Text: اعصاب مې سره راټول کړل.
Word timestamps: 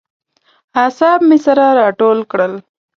اعصاب 0.81 1.19
مې 1.27 1.37
سره 1.45 1.65
راټول 1.79 2.17
کړل. 2.31 2.53